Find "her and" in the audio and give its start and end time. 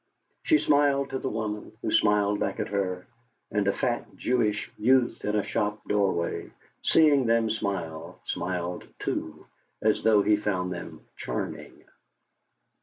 2.69-3.67